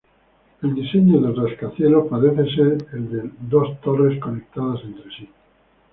El 0.63 0.73
diseño 0.73 1.21
del 1.21 1.35
rascacielos 1.37 2.07
parece 2.09 2.43
ser 2.55 2.87
el 2.93 3.11
de 3.11 3.29
dos 3.41 3.79
torres 3.81 4.19
conectadas 4.19 4.81
entre 4.83 5.11
sí. 5.15 5.29